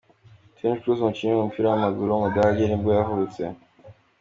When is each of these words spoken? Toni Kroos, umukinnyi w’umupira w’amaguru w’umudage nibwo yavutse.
Toni 0.57 0.79
Kroos, 0.81 0.99
umukinnyi 1.01 1.33
w’umupira 1.33 1.65
w’amaguru 1.67 2.09
w’umudage 2.11 2.63
nibwo 2.65 2.91
yavutse. 2.97 3.41